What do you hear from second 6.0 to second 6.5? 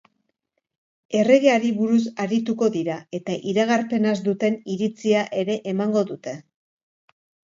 dute.